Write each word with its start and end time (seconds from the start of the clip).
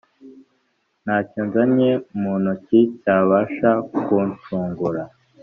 ntacyonzanye 1.03 1.89
muntoki 2.19 2.79
cyabasha 3.01 3.69
kuncungura 4.03 5.03